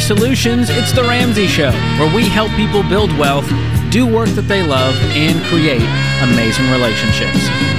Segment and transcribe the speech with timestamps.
[0.00, 3.48] Solutions, it's The Ramsey Show, where we help people build wealth,
[3.90, 5.82] do work that they love, and create
[6.22, 7.38] amazing relationships.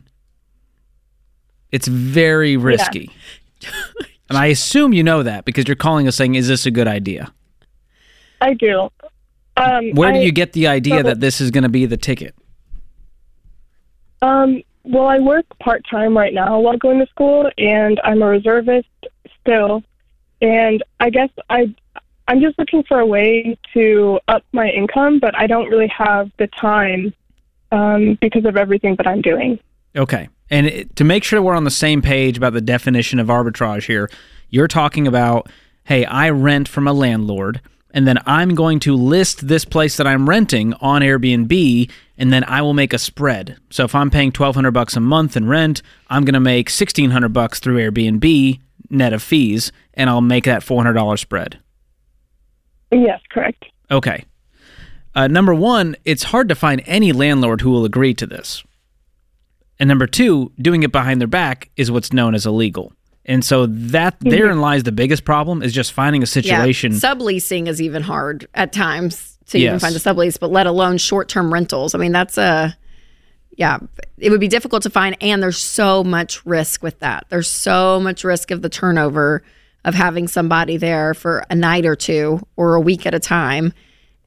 [1.72, 3.10] It's very risky.
[4.30, 6.88] and I assume you know that because you're calling us saying, is this a good
[6.88, 7.32] idea?
[8.42, 8.90] I do.
[9.56, 11.86] Um, Where do I- you get the idea so- that this is going to be
[11.86, 12.36] the ticket?
[14.22, 18.28] Um, well, I work part time right now while going to school, and I'm a
[18.28, 18.88] reservist
[19.42, 19.84] still.
[20.42, 21.74] And I guess I,
[22.28, 26.30] I'm just looking for a way to up my income, but I don't really have
[26.38, 27.14] the time
[27.72, 29.60] um, because of everything that I'm doing.
[29.96, 30.30] Okay.
[30.50, 33.88] And it, to make sure we're on the same page about the definition of arbitrage
[33.88, 34.10] here,
[34.50, 35.50] you're talking about,
[35.86, 37.62] hey, I rent from a landlord,
[37.92, 42.44] and then I'm going to list this place that I'm renting on Airbnb, and then
[42.46, 43.58] I will make a spread.
[43.70, 47.30] So if I'm paying 1200 bucks a month in rent, I'm going to make 1600
[47.30, 51.60] bucks through Airbnb net of fees, and I'll make that $400 spread.
[52.92, 53.66] Yes, correct.
[53.92, 54.26] Okay.
[55.16, 58.64] Uh, number one, it's hard to find any landlord who will agree to this.
[59.80, 62.94] And number two, doing it behind their back is what's known as illegal.
[63.26, 66.94] And so that therein lies the biggest problem is just finding a situation.
[66.94, 67.00] Yeah.
[67.00, 69.82] Subleasing is even hard at times to even Yes.
[69.82, 71.94] find a sublease, but let alone short term rentals.
[71.94, 72.76] I mean, that's a,
[73.58, 73.80] yeah,
[74.18, 75.18] it would be difficult to find.
[75.20, 77.26] And there's so much risk with that.
[77.30, 79.44] There's so much risk of the turnover
[79.88, 83.74] of having somebody there for a night or two or a week at a time.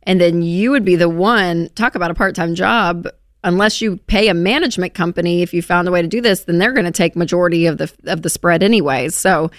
[0.02, 3.06] And then you would be the one, talk about a part time job.
[3.44, 6.58] Unless you pay a management company, if you found a way to do this, then
[6.58, 9.14] they're going to take majority of the of the spread anyways.
[9.14, 9.50] So,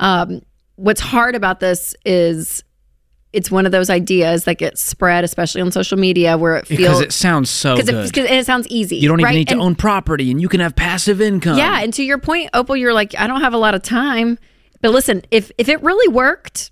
[0.00, 0.42] um,
[0.76, 2.62] what's hard about this is
[3.32, 6.78] it's one of those ideas that gets spread, especially on social media, where it feels
[6.80, 8.04] because it sounds so because good.
[8.04, 8.96] it, 'cause- and it sounds easy.
[8.96, 9.36] you don't even right?
[9.36, 11.56] need to And- own property and you can have passive income.
[11.56, 14.38] Yeah, and to your point, Opal, you're like, I don't have a lot of time.
[14.80, 16.70] But listen, if if it really worked,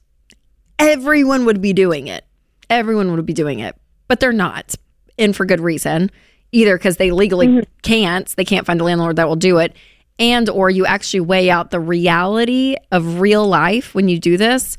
[0.79, 2.25] everyone would be doing it.
[2.71, 3.77] Everyone would be doing it,
[4.09, 4.75] but they're not,
[5.19, 6.11] and for good reason.
[6.51, 7.71] Either because they legally mm-hmm.
[7.83, 9.75] can't, they can't find a landlord that will do it,
[10.19, 14.77] and or you actually weigh out the reality of real life when you do this,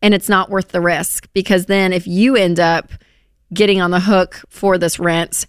[0.00, 2.92] and it's not worth the risk because then if you end up
[3.52, 5.46] getting on the hook for this rent,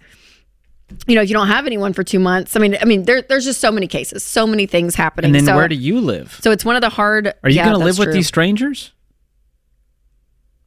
[1.07, 3.21] you know, if you don't have anyone for two months, I mean, I mean, there,
[3.21, 5.29] there's just so many cases, so many things happening.
[5.29, 6.39] And then so, where do you live?
[6.41, 7.27] so it's one of the hard.
[7.43, 8.13] Are you yeah, going to live that's with true.
[8.13, 8.91] these strangers?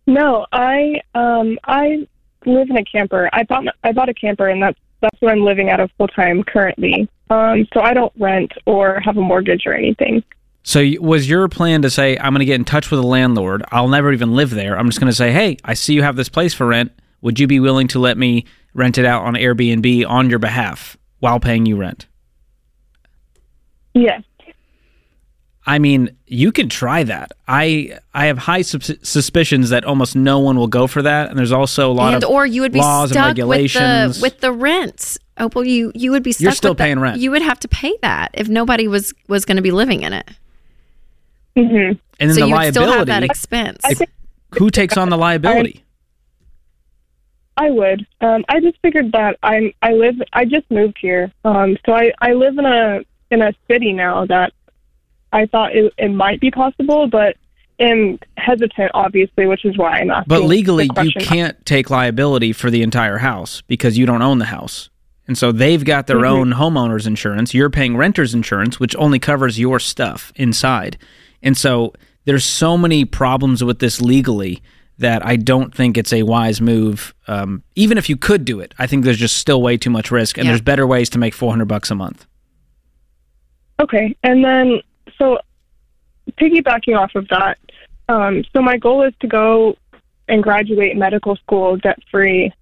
[0.07, 2.07] No, I um, I
[2.45, 3.31] live in a camper.
[3.33, 6.09] I bought I bought a camper, and that's that's what I'm living out of full
[6.09, 7.09] time currently.
[7.31, 10.23] Um, so I don't rent or have a mortgage or anything.
[10.63, 13.65] So was your plan to say I'm going to get in touch with a landlord?
[13.71, 14.79] I'll never even live there.
[14.79, 16.93] I'm just going to say, "Hey, I see you have this place for rent.
[17.25, 20.97] Would you be willing to let me rent it out on Airbnb on your behalf
[21.21, 22.07] while paying you rent?"
[23.95, 24.23] Yes.
[25.67, 27.33] I mean, you can try that.
[27.49, 31.39] I I have high sus- suspicions that almost no one will go for that, and
[31.39, 34.19] there's also a lot and of or you would be laws and stuck with regulations.
[34.19, 35.17] the with the rent.
[35.39, 36.43] Opal, you you would be stuck.
[36.43, 36.85] You're still with that.
[36.85, 37.19] paying rent.
[37.19, 40.13] You would have to pay that if nobody was was going to be living in
[40.13, 40.29] it.
[41.57, 41.99] Mm-hmm.
[42.19, 43.79] and then so the you would still have that expense.
[43.85, 44.11] I think
[44.59, 45.84] Who takes on the liability?
[47.57, 48.07] I would.
[48.21, 49.73] Um, I just figured that I'm.
[49.83, 50.17] I live.
[50.33, 51.33] I just moved here.
[51.45, 54.53] Um, so I I live in a in a city now that
[55.33, 57.37] I thought it, it might be possible, but
[57.79, 60.29] am hesitant, obviously, which is why I'm asking.
[60.29, 64.45] But legally, you can't take liability for the entire house because you don't own the
[64.47, 64.91] house.
[65.27, 67.55] And so they've got their own homeowner's insurance.
[67.55, 70.99] You're paying renter's insurance, which only covers your stuff inside.
[71.43, 71.95] And so
[72.27, 74.63] there's so many problems with this legally
[74.99, 77.15] that I don't think it's a wise move.
[77.27, 80.11] Um, even if you could do it, I think there's just still way too much
[80.11, 80.53] risk, and Yeah.
[80.53, 82.27] there's better ways to make 400 bucks a month.
[83.81, 84.81] Okay, and then
[85.19, 85.39] so
[86.41, 87.59] piggybacking off of that,
[88.09, 89.77] um, so my goal is to go
[90.29, 92.53] and graduate medical school debt free.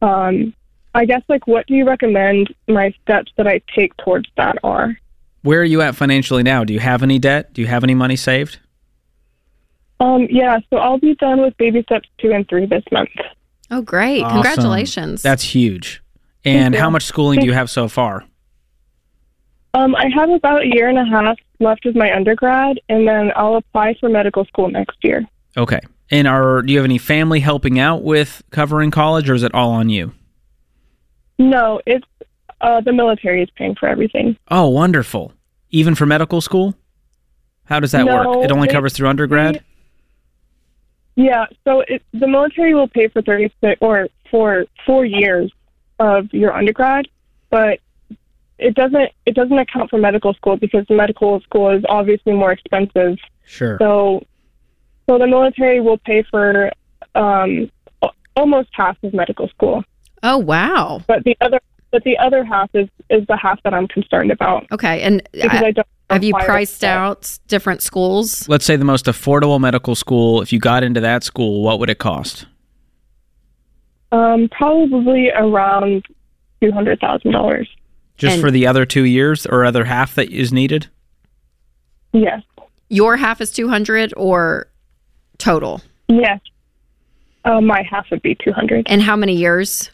[0.00, 0.54] Um,
[0.94, 4.96] I guess like what do you recommend my steps that I take towards that are?
[5.42, 6.64] Where are you at financially now?
[6.64, 7.52] Do you have any debt?
[7.52, 8.58] Do you have any money saved?
[10.00, 13.10] Um, yeah, so I'll be done with baby steps two and three this month.
[13.70, 14.22] Oh, great.
[14.22, 14.42] Awesome.
[14.42, 15.22] Congratulations.
[15.22, 16.02] That's huge.
[16.44, 18.24] And how much schooling do you have so far?
[19.74, 23.30] Um, I have about a year and a half left of my undergrad, and then
[23.36, 25.24] I'll apply for medical school next year.
[25.56, 25.80] Okay.
[26.10, 29.54] And are do you have any family helping out with covering college, or is it
[29.54, 30.12] all on you?
[31.38, 32.06] No, it's
[32.60, 34.36] uh, the military is paying for everything.
[34.50, 35.32] Oh, wonderful.
[35.70, 36.74] Even for medical school?
[37.64, 38.44] How does that No, work?
[38.44, 39.62] It only they- covers through undergrad?
[41.20, 45.52] Yeah, so it, the military will pay for thirty six or for four years
[45.98, 47.08] of your undergrad,
[47.50, 47.78] but
[48.58, 53.18] it doesn't it doesn't account for medical school because medical school is obviously more expensive.
[53.44, 53.76] Sure.
[53.78, 54.24] So,
[55.06, 56.70] so the military will pay for
[57.14, 57.70] um,
[58.00, 59.84] a- almost half of medical school,
[60.22, 61.02] oh, wow.
[61.06, 64.66] but the other but the other half is is the half that I'm concerned about
[64.72, 65.02] Okay.
[65.02, 65.86] And because I- I don't.
[66.10, 66.96] Have you priced that.
[66.96, 68.48] out different schools?
[68.48, 71.90] Let's say the most affordable medical school, if you got into that school, what would
[71.90, 72.46] it cost?
[74.12, 76.04] Um, probably around
[76.62, 77.68] two hundred thousand dollars.
[78.16, 80.88] Just And- for the other two years or other half that is needed?
[82.12, 82.42] Yes.
[82.88, 84.66] Your half is 200 or
[85.38, 85.80] total?
[86.08, 86.40] Yes.
[87.44, 88.86] Uh, my half would be 200.
[88.90, 89.90] And how many years?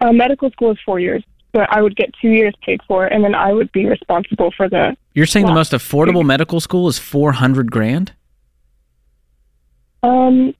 [0.00, 1.24] Uh, medical school is four years,
[1.56, 4.68] but I would get two years paid for, and then I would be responsible for
[4.68, 4.94] the.
[5.14, 8.12] You're saying the most affordable medical school is 400 grand?
[10.02, 10.54] Um,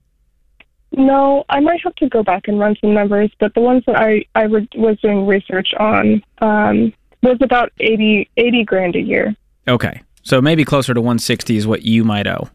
[0.91, 3.95] no, I might have to go back and run some numbers, but the ones that
[3.95, 6.91] I I would, was doing research on um,
[7.21, 9.35] was about 80, 80 grand a year.
[9.67, 10.01] Okay.
[10.23, 12.49] So maybe closer to 160 is what you might owe.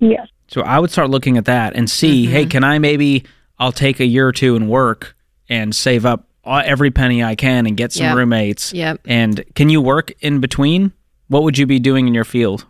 [0.00, 0.26] Yes.
[0.48, 3.24] So I would start looking at that and see, hey, can I maybe
[3.56, 5.14] I'll take a year or two and work
[5.48, 8.16] and save up every penny I can and get some Yep.
[8.16, 8.72] roommates.
[8.72, 9.00] Yep.
[9.06, 10.92] And can you work in between?
[11.28, 12.66] What would you be doing in your field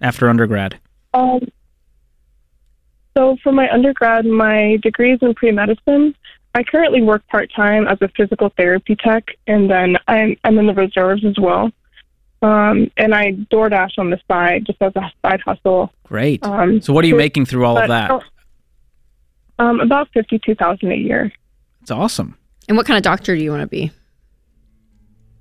[0.00, 0.78] after undergrad?
[1.14, 1.40] Um,
[3.16, 6.14] so for my undergrad, my degree is in pre-medicine.
[6.54, 10.74] I currently work part-time as a physical therapy tech, and then I'm, I'm in the
[10.74, 11.70] reserves as well.
[12.42, 15.92] Um, and I DoorDash on the side just as a side hustle.
[16.04, 16.44] Great.
[16.44, 18.10] Um, so what are you but- making through all of that?
[19.58, 21.32] Um, about fifty-two thousand a year.
[21.82, 22.36] It's awesome.
[22.68, 23.90] And what kind of doctor do you want to be?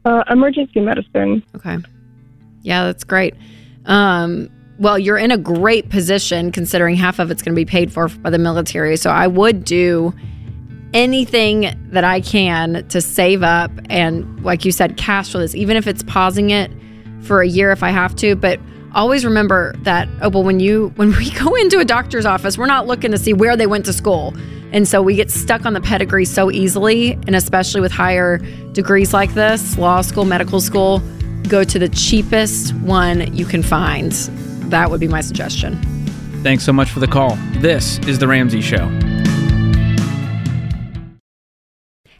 [0.05, 1.43] Uh, emergency medicine.
[1.55, 1.77] Okay.
[2.61, 3.35] Yeah, that's great.
[3.85, 7.91] Um, well, you're in a great position considering half of it's going to be paid
[7.91, 8.95] for by the military.
[8.95, 10.13] So I would do
[10.93, 15.75] anything that I can to save up and, like you said, cash for this, even
[15.75, 16.71] if it's pausing it
[17.21, 18.35] for a year if I have to.
[18.35, 18.59] But
[18.97, 22.65] always remember that, oh, well, when you when we go into a doctor's office, we're
[22.65, 24.33] not looking to see where they went to school.
[24.73, 28.39] And so we get stuck on the pedigree so easily, and especially with higher
[28.73, 31.01] degrees like this, law school, medical school,
[31.47, 34.11] go to the cheapest one you can find.
[34.71, 35.81] That would be my suggestion.
[36.43, 37.37] Thanks so much for the call.
[37.59, 39.06] This is The Ramsey Show.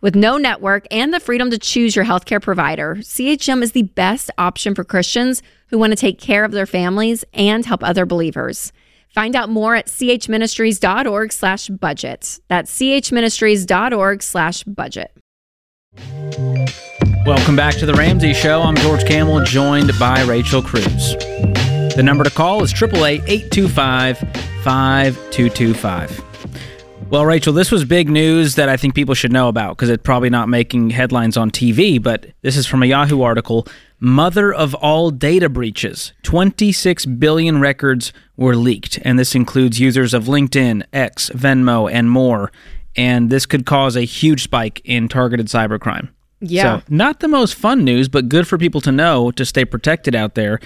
[0.00, 4.30] With no network and the freedom to choose your healthcare provider, CHM is the best
[4.38, 8.72] option for Christians who want to take care of their families and help other believers.
[9.08, 12.38] Find out more at chministries.org slash budget.
[12.46, 15.16] That's chministries.org slash budget.
[17.26, 18.62] Welcome back to The Ramsey Show.
[18.62, 21.16] I'm George Kamel, joined by Rachel Cruz.
[21.96, 24.18] The number to call is 888 825
[24.62, 26.27] 5225.
[27.10, 30.02] Well, Rachel, this was big news that I think people should know about because it's
[30.02, 33.66] probably not making headlines on TV, but this is from a Yahoo article.
[33.98, 40.24] Mother of all data breaches 26 billion records were leaked, and this includes users of
[40.24, 42.52] LinkedIn, X, Venmo, and more.
[42.94, 46.10] And this could cause a huge spike in targeted cybercrime.
[46.40, 46.80] Yeah.
[46.80, 50.14] So, not the most fun news, but good for people to know to stay protected
[50.14, 50.60] out there.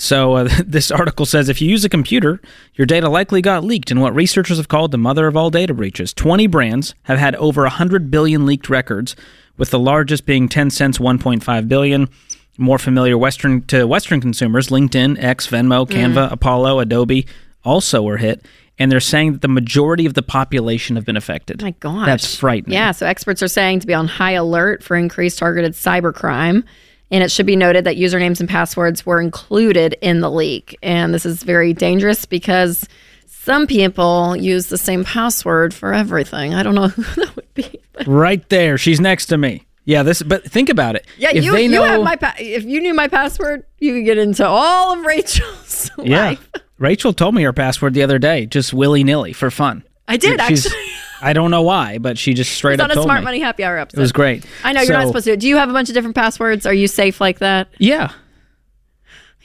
[0.00, 2.40] So, uh, this article says if you use a computer,
[2.74, 5.74] your data likely got leaked in what researchers have called the mother of all data
[5.74, 6.14] breaches.
[6.14, 9.16] 20 brands have had over 100 billion leaked records,
[9.56, 12.08] with the largest being Tencent, 1.5 billion.
[12.56, 17.26] More familiar Western to Western consumers, LinkedIn, X, Venmo, Canva, Apollo, Adobe
[17.64, 18.46] also were hit.
[18.80, 21.60] and they're saying that the majority of the population have been affected.
[21.60, 22.06] My gosh.
[22.06, 22.74] That's frightening.
[22.74, 26.62] Yeah, so experts are saying to be on high alert for increased targeted cybercrime.
[27.10, 30.76] And it should be noted that usernames and passwords were included in the leak.
[30.82, 32.86] And this is very dangerous because
[33.26, 36.54] some people use the same password for everything.
[36.54, 37.80] I don't know who that would be.
[37.92, 39.64] but- Right there, she's next to me.
[39.86, 40.22] Yeah, this.
[40.22, 41.06] But think about it.
[41.16, 44.04] Yeah, if you, they you have my pa- if you knew my password, you could
[44.04, 46.50] get into all of Rachel's Yeah, life.
[46.76, 49.82] Rachel told me her password the other day, just willy nilly for fun.
[50.06, 50.87] I did She's- actually.
[51.20, 53.24] I don't know why, but she just straight It's up on a told Smart me.
[53.24, 53.98] Money Happy Hour episode.
[53.98, 54.44] It was great.
[54.64, 55.36] I know you're not supposed to.
[55.36, 56.66] Do you have a bunch of different passwords?
[56.66, 57.68] Are you safe like that?
[57.78, 58.12] Yeah.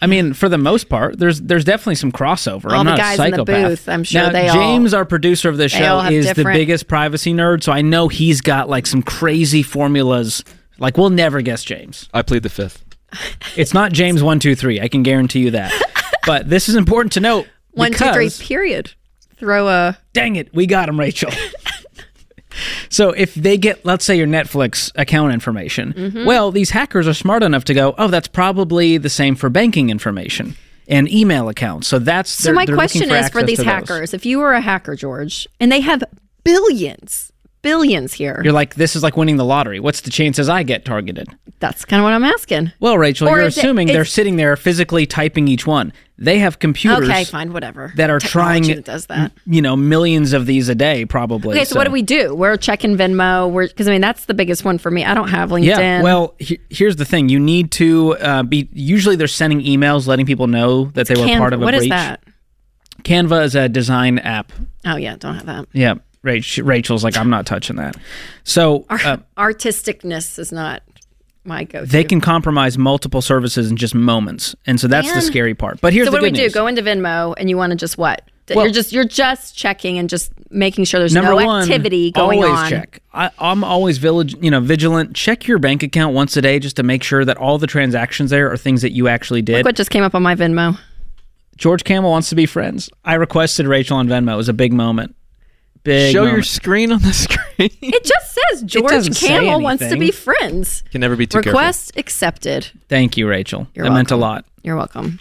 [0.01, 2.65] I mean, for the most part, there's there's definitely some crossover.
[2.71, 5.05] All I'm the guys a in the booth, I'm sure now, they all- James, our
[5.05, 8.67] producer of the show, have is the biggest privacy nerd, so I know he's got
[8.67, 10.43] like some crazy formulas.
[10.77, 12.09] Like we'll never guess James.
[12.13, 12.83] I plead the fifth.
[13.55, 14.81] It's not James one two three.
[14.81, 15.71] I can guarantee you that.
[16.25, 17.47] but this is important to note.
[17.71, 18.25] One, two, three.
[18.25, 18.91] because- Period.
[19.37, 19.97] Throw a.
[20.13, 21.31] Dang it, we got him, Rachel.
[22.89, 26.25] so if they get, let's say, your Netflix account information, Mm-hmm.
[26.25, 29.89] well, these hackers are smart enough to go, oh, that's probably the same for banking
[29.89, 30.55] information
[30.87, 31.87] and email accounts.
[31.87, 33.71] So that's So my question is for these to those.
[33.73, 36.03] hackers: if you were a hacker, George, and they have
[36.43, 37.31] billions,
[37.63, 39.79] billions here, You're like, this is like winning the lottery.
[39.79, 41.27] What's the chances I get targeted?
[41.59, 42.73] that's kind of what I'm asking.
[42.81, 45.93] Well, Rachel, Or you're is it- assuming they're sitting there physically typing each one.
[46.17, 47.93] They have computers Okay, fine, whatever.
[47.95, 49.31] that are Technology trying, that does that.
[49.45, 51.55] you know, millions of these a day, probably.
[51.55, 52.35] Okay, so, what do we do?
[52.35, 53.49] We're checking Venmo.
[53.49, 55.05] We're because I mean that's the biggest one for me.
[55.05, 55.63] I don't have LinkedIn.
[55.65, 56.01] Yeah.
[56.03, 58.67] Well, he- here's the thing: you need to uh, be.
[58.73, 61.37] Usually, they're sending emails letting people know that they were Canva.
[61.39, 61.89] part of a What is breach.
[61.91, 62.23] that?
[63.03, 64.51] Canva is a design app.
[64.85, 65.65] Oh yeah, don't have that.
[65.73, 65.95] Yeah.
[66.23, 67.95] Rach, Rachel's like, I'm not touching that.
[68.43, 70.81] So uh, Artisticness is not
[71.43, 71.85] my go-to.
[71.85, 75.81] they can compromise multiple services in just moments, and so that's the scary part.
[75.81, 76.41] But here's So what do we good do?
[76.43, 76.53] news.
[76.53, 78.21] Go into Venmo and you want to just what?
[78.53, 82.43] Well- you're just you're just checking and just making sure there's no one, activity going
[82.43, 82.57] always on.
[82.57, 83.01] Always check.
[83.13, 85.15] I, I'm always village, you know, vigilant.
[85.15, 88.31] Check your bank account once a day just to make sure that all the transactions
[88.31, 89.57] there are things that you actually did.
[89.57, 90.77] Look what just came up on my Venmo.
[91.57, 92.89] George Kamel wants to be friends.
[93.05, 94.33] I requested Rachel on Venmo.
[94.33, 95.15] It was a big moment.
[95.83, 97.69] Big Show your screen on the screen.
[97.81, 100.83] It just says George doesn't say Kamel wants to be friends.
[100.91, 102.67] Can never be too Request accepted.
[102.89, 103.67] Thank you, Rachel.
[103.75, 104.45] You're that meant a lot.
[104.63, 105.19] You're welcome.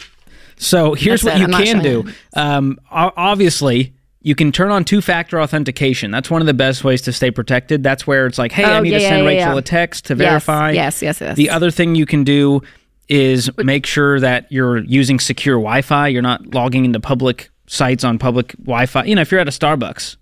[0.55, 1.49] So here's That's what it.
[1.51, 2.13] you I'm can do.
[2.35, 6.11] Um, obviously, you can turn on two-factor authentication.
[6.11, 7.83] That's one of the best ways to stay protected.
[7.83, 9.57] That's where it's like, hey, I Oh, need yeah, to send yeah, Rachel yeah.
[9.59, 10.71] a text to Yes, verify.
[10.71, 11.35] yes, yes, yes.
[11.35, 12.61] The other thing you can do
[13.09, 16.07] is make sure that you're using secure Wi-Fi.
[16.07, 19.03] You're not logging into public sites on public Wi-Fi.
[19.03, 20.15] You know, if you're at a Starbucks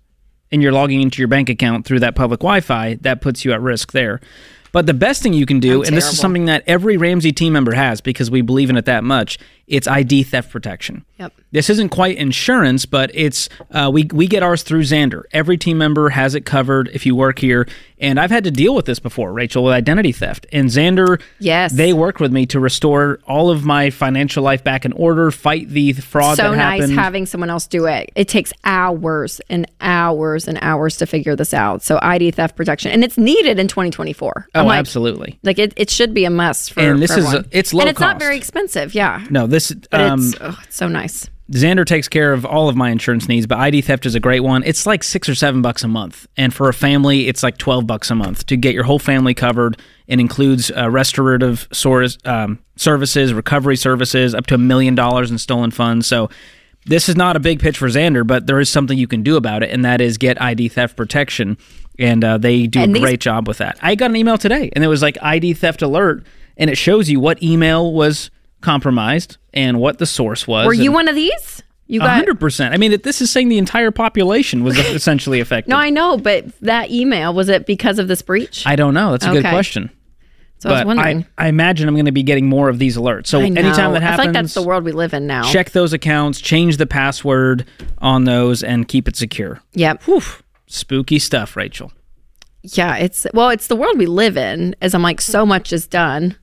[0.52, 3.60] and you're logging into your bank account through that public Wi-Fi, that puts you at
[3.60, 4.20] risk there.
[4.72, 7.32] But the best thing you can do, I'm and this is something that every Ramsey
[7.32, 9.38] team member has because we believe in it that much,
[9.72, 11.02] it's ID theft protection.
[11.18, 11.32] Yep.
[11.50, 15.22] This isn't quite insurance, but it's uh, we we get ours through Zander.
[15.32, 17.66] Every team member has it covered if you work here,
[17.98, 20.46] and I've had to deal with this before, Rachel, with identity theft.
[20.52, 21.72] And Zander, Yes.
[21.72, 25.68] they work with me to restore all of my financial life back in order, fight
[25.70, 28.10] the fraud so nice having someone else do it.
[28.14, 31.82] It takes hours and hours and hours to figure this out.
[31.82, 34.48] So ID theft protection, and it's needed in 2024.
[34.54, 35.38] oh, like, absolutely.
[35.42, 36.80] Like it, it should be a must for.
[36.80, 38.94] And this is a- it's low and it's not very expensive.
[38.94, 41.28] Yeah, No, this but um, it's, oh, it's so nice.
[41.50, 44.40] Zander takes care of all of my insurance needs, but ID theft is a great
[44.40, 44.62] one.
[44.64, 47.86] It's like six or seven bucks a month, and for a family, it's like twelve
[47.86, 49.78] bucks a month to get your whole family covered.
[50.06, 55.38] It includes uh, restorative source, um, services, recovery services, up to a million dollars in
[55.38, 56.06] stolen funds.
[56.06, 56.30] So.
[56.84, 59.36] This is not a big pitch for Zander, but there is something you can do
[59.36, 61.56] about it, and that is get ID theft protection.
[61.96, 63.78] And uh, they do And a these- great job with that.
[63.80, 66.26] I got an email today, and it was like ID theft alert,
[66.56, 70.66] and it shows you what email was compromised and what the source was.
[70.66, 71.62] Were you one of these?
[71.86, 72.72] You got hundred percent.
[72.72, 75.68] I mean, it- this is saying the entire population was essentially affected.
[75.70, 78.66] no, I know, but that email was it because of this breach?
[78.66, 79.10] I don't know.
[79.10, 79.50] That's a good Okay.
[79.50, 79.90] question.
[80.58, 81.26] so I was But wondering.
[81.36, 83.26] I, I imagine I'm going to be getting more of these alerts.
[83.26, 83.60] So I know.
[83.60, 85.42] anytime that I happens, feel like that's the world we live in now.
[85.50, 87.66] check those accounts, change the password
[87.98, 89.60] on those, and keep it secure.
[89.74, 90.04] Yep.
[90.04, 90.22] Whew.
[90.66, 91.92] Spooky stuff, Rachel.
[92.62, 94.76] Yeah, it's well, it's the world we live in.
[94.80, 96.36] As I'm like, so much is done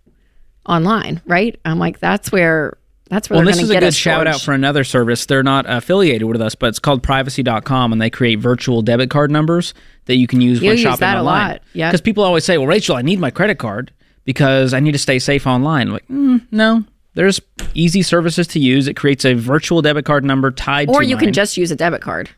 [0.69, 1.59] online, right?
[1.65, 2.77] I'm like, that's where
[3.09, 5.25] that's where Well, this is a good shout out for another service.
[5.25, 9.31] They're not affiliated with us, but it's called privacy.com and they create virtual debit card
[9.31, 9.73] numbers
[10.05, 11.89] that you can use You when use shopping that a lot, yeah.
[11.89, 13.91] Because people always say, well, Rachel, I need my credit card
[14.25, 15.87] because I need to stay safe online.
[15.87, 16.83] I'm like, mm, no,
[17.15, 17.41] there's
[17.73, 18.87] easy services to use.
[18.87, 21.25] It creates a virtual debit card number tied or to you mine.
[21.25, 22.29] can just use a debit card.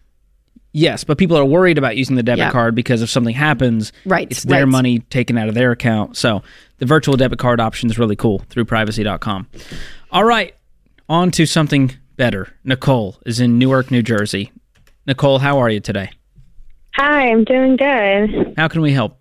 [0.74, 2.52] Yes, but people are worried about using the debit Yeah.
[2.52, 4.72] card because if something happens, Right, it's their right.
[4.72, 6.16] money taken out of their account.
[6.16, 6.44] So
[6.78, 9.48] the virtual debit card option is really cool through privacy.com.
[10.12, 10.54] All right,
[11.10, 12.50] on to something better.
[12.64, 14.52] Nicole is in Newark, New Jersey.
[15.06, 16.12] Nicole, how are you today?
[16.96, 18.54] Hi, I'm doing good.
[18.58, 19.18] How can we help?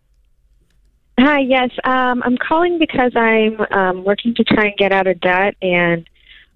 [1.18, 5.20] Hi, yes, um, I'm calling because I'm um, working to try and get out of
[5.20, 6.08] debt, and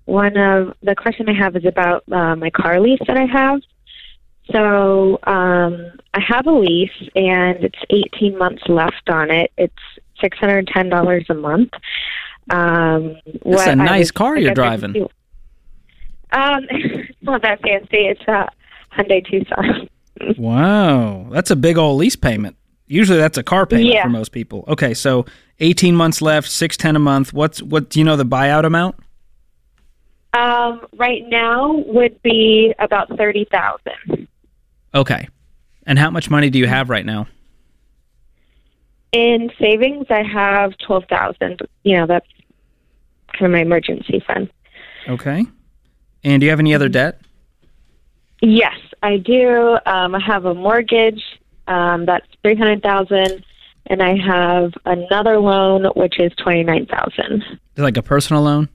[0.06, 3.60] one of the question I have is about uh, my car lease that I have.
[4.52, 9.50] So um, I have a lease, and it's 18 months left on it.
[9.56, 9.74] It's
[10.22, 11.72] $610 a month.
[12.50, 15.08] Um, That's a nice was- car you're guess I could driving.
[16.32, 18.06] Um, it's not that fancy.
[18.06, 18.48] It's a
[18.96, 19.88] Hyundai Tucson.
[20.38, 22.56] Wow, that's a big old lease payment.
[22.86, 24.04] Usually that's a car payment Yeah.
[24.04, 24.64] for most people.
[24.68, 25.26] Okay, so
[25.58, 27.32] 18 months left, 610 a month.
[27.32, 28.94] What's what do you know the buyout amount?
[30.34, 34.13] Um, right now would be about thirty thousand.
[34.94, 35.28] Okay.
[35.86, 37.26] And how much money do you have right now?
[39.12, 41.60] In savings, I have twelve thousand.
[41.82, 42.26] You know, that's
[43.32, 44.50] kind of my emergency fund.
[45.08, 45.44] Okay.
[46.24, 47.20] And do you have any other debt?
[48.40, 49.78] Yes, I do.
[49.86, 51.22] Um, I have a mortgage.
[51.68, 53.44] Um, that's three hundred thousand,
[53.86, 57.44] and I have another loan which is twenty nine thousand.
[57.76, 58.68] Like a personal loan?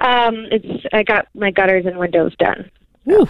[0.00, 2.70] Um, it's I got my gutters and windows done.
[3.04, 3.28] Woo.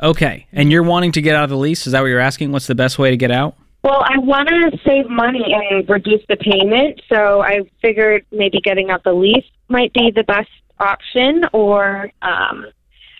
[0.00, 0.46] Okay.
[0.52, 1.86] And you're wanting to get out of the lease?
[1.86, 2.52] Is that what you're asking?
[2.52, 3.56] What's the best way to get out?
[3.82, 8.90] Well, I want to save money and reduce the payment, so I figured maybe getting
[8.90, 10.48] out the lease might be the best
[10.80, 11.44] option.
[11.52, 12.66] Or um,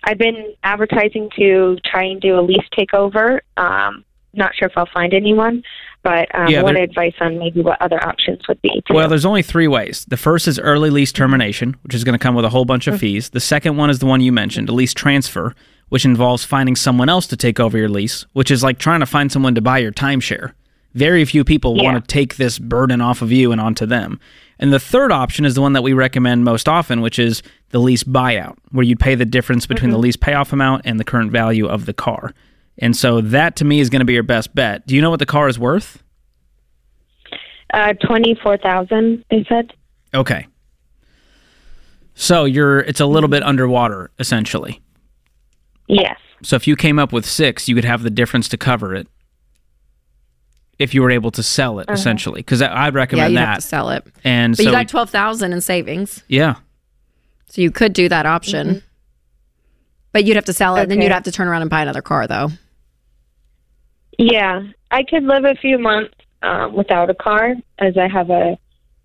[0.03, 3.41] I've been advertising to try and do a lease takeover.
[3.57, 4.03] Um,
[4.33, 5.63] not sure if I'll find anyone,
[6.03, 8.83] but um, Yeah, I want advice on maybe what other options would be.
[8.87, 8.95] Too.
[8.95, 10.05] Well, there's only three ways.
[10.09, 12.87] The first is early lease termination, which is going to come with a whole bunch
[12.87, 13.29] of fees.
[13.29, 15.55] The second one is the one you mentioned, a lease transfer,
[15.89, 19.05] which involves finding someone else to take over your lease, which is like trying to
[19.05, 20.53] find someone to buy your timeshare.
[20.93, 21.83] Very few people Yeah.
[21.83, 24.19] want to take this burden off of you and onto them.
[24.59, 27.79] And the third option is the one that we recommend most often, which is the
[27.79, 31.31] lease buyout, where you'd pay the difference between the lease payoff amount and the current
[31.31, 32.33] value of the car.
[32.77, 34.87] And so that to me is going to be your best bet.
[34.87, 36.01] Do you know what the car is worth?
[37.73, 39.25] uh, twenty four thousand.
[39.29, 39.73] They said.
[40.13, 40.47] Okay.
[42.13, 44.81] So you're it's a little bit underwater essentially.
[45.87, 46.17] Yes.
[46.43, 49.07] So if you came up with 6, you could have the difference to cover it.
[50.77, 53.45] If you were able to sell it essentially cuz I'd Yeah, recommend you that.
[53.47, 54.03] have to sell it.
[54.25, 56.55] and But so you got twelve thousand in savings, yeah.
[57.47, 58.81] so you could do that option.
[60.11, 61.81] But you'd have to sell it, and then you'd have to turn around and buy
[61.81, 62.49] another car, though.
[64.17, 68.57] Yeah, I could live a few months um, without a car, as I have a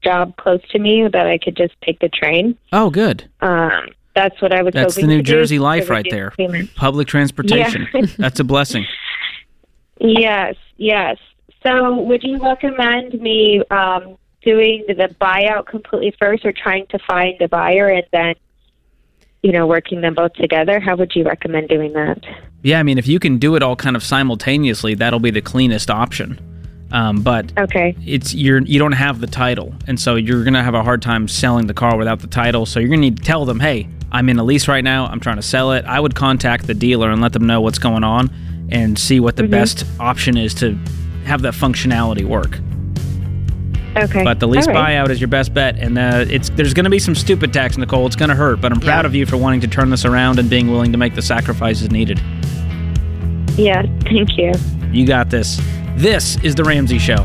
[0.05, 2.57] job close to me that I could just take the train.
[2.73, 3.29] Oh, good.
[3.40, 6.33] Um, that's what I was That's the New Jersey life right there.
[6.33, 6.75] payment.
[6.75, 7.87] Public transportation.
[7.94, 8.07] Yeah.
[8.18, 8.85] That's a blessing.
[10.01, 11.18] Yes, yes.
[11.62, 17.40] So, would you recommend me um, doing the buyout completely first, or trying to find
[17.40, 18.35] a buyer and then,
[19.42, 20.81] you know, working them both together?
[20.81, 22.25] How would you recommend doing that?
[22.62, 25.42] Yeah, I mean if you can do it all kind of simultaneously, that'll be the
[25.42, 26.40] cleanest option.
[26.92, 27.94] Um, but Okay.
[28.05, 31.29] it's you're you don't have the title, and so you're gonna have a hard time
[31.29, 32.66] selling the car without the title.
[32.66, 35.07] So you're gonna need to tell them, hey, I'm in a lease right now.
[35.07, 35.85] I'm trying to sell it.
[35.85, 38.29] I would contact the dealer and let them know what's going on,
[38.70, 40.76] and see what the best option is to
[41.26, 42.59] have that functionality work.
[43.96, 44.22] Okay.
[44.22, 44.96] But the lease All right.
[44.96, 47.76] buyout is your best bet, and uh, it's there's going to be some stupid tax,
[47.76, 48.07] Nicole.
[48.07, 49.07] It's going to hurt, but I'm proud Yeah.
[49.07, 51.90] of you for wanting to turn this around and being willing to make the sacrifices
[51.90, 52.20] needed.
[53.57, 54.53] Yeah, thank you.
[54.92, 55.61] You got this.
[55.96, 57.16] This is the Ramsey Show.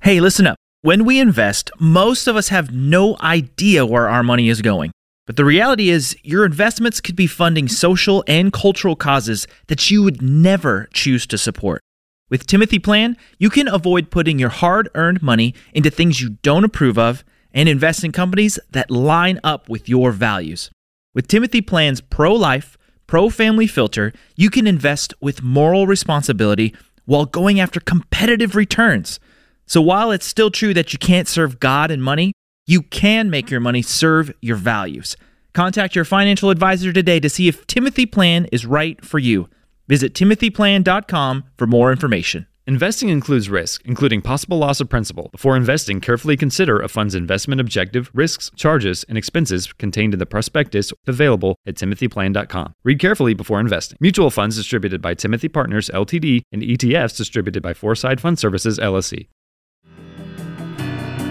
[0.00, 0.56] Hey, listen up.
[0.82, 4.90] When we invest, most of us have no idea where our money is going.
[5.26, 10.02] But the reality is, your investments could be funding social and cultural causes that you
[10.02, 11.80] would never choose to support.
[12.28, 16.64] With Timothy Plan, you can avoid putting your hard earned money into things you don't
[16.64, 20.70] approve of and invest in companies that line up with your values.
[21.14, 22.76] With Timothy Plan's pro life,
[23.12, 29.20] pro family filter, you can invest with moral responsibility while going after competitive returns.
[29.66, 32.32] So while it's still true that you can't serve God and money,
[32.66, 35.14] you can make your money serve your values.
[35.52, 39.46] Contact your financial advisor today to see if Timothy Plan is right for you.
[39.88, 42.46] Visit timothyplan.com for more information.
[42.64, 45.28] Investing includes risk, including possible loss of principal.
[45.32, 50.26] Before investing, carefully consider a fund's investment objective, risks, charges, and expenses contained in the
[50.26, 52.74] prospectus available at timothyplan.com.
[52.84, 53.98] Read carefully before investing.
[54.00, 56.42] Mutual funds distributed by Timothy Partners Ltd.
[56.52, 59.26] and ETFs distributed by Foreside Fund Services LLC.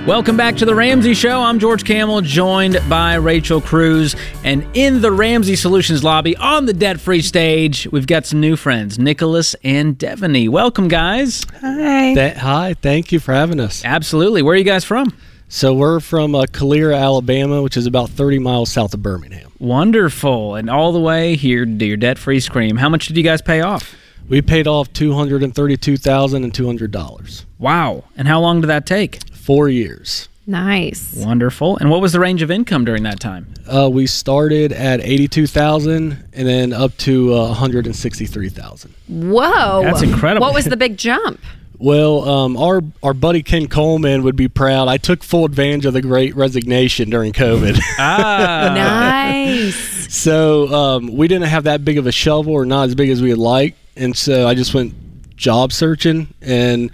[0.08, 1.42] Welcome back to the Ramsey Show.
[1.42, 4.16] I'm George Kamel, joined by Rachel Cruz.
[4.44, 8.56] And in the Ramsey Solutions lobby on the debt free stage, we've got some new
[8.56, 10.50] friends, Nicholas and Devaney.
[10.50, 11.46] Welcome, guys.
[11.62, 12.34] Hi.
[12.36, 12.74] hi.
[12.82, 13.86] Thank you for having us.
[13.86, 14.42] Absolutely.
[14.42, 15.16] Where are you guys from?
[15.50, 19.52] So we're from uh, Calera, Alabama, which is about 30 miles south of Birmingham.
[19.60, 20.56] Wonderful.
[20.56, 22.78] And all the way here to your debt free scream.
[22.78, 23.96] How much did you guys pay off?
[24.28, 27.46] We paid off two hundred and thirty-two thousand and two hundred dollars.
[27.60, 28.06] Wow.
[28.16, 29.20] And how long did that take?
[29.42, 30.30] Four years.
[30.48, 31.16] Nice.
[31.16, 31.78] Wonderful.
[31.78, 33.54] And what was the range of income during that time?
[33.68, 38.50] Uh, we started at eighty-two thousand and then up to uh, one hundred and sixty-three
[38.50, 38.94] thousand.
[39.08, 39.82] Whoa.
[39.84, 40.46] That's incredible.
[40.46, 41.40] What was the big jump?
[41.78, 44.88] Well, um, our our buddy Ken Coleman would be proud.
[44.88, 47.80] I took full advantage of the Great Resignation during COVID.
[48.00, 48.72] Ah.
[48.76, 50.14] nice.
[50.14, 53.22] So um, we didn't have that big of a shovel, or not as big as
[53.22, 54.94] we would like, and so I just went
[55.38, 56.92] job searching, and